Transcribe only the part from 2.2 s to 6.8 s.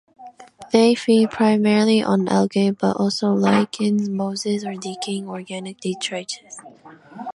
algae, but also lichens, mosses, or decaying organic detritus.